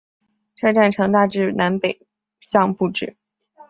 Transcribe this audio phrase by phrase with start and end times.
[0.55, 2.07] 车站呈大致南北
[2.39, 3.15] 向布置。